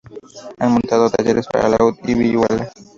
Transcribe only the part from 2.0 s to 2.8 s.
y vihuela.